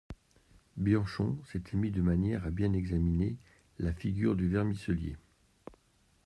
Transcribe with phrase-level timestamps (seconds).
[0.77, 3.35] Bianchon s'était mis de manière à bien examiner
[3.77, 5.15] la figure du vermicellier.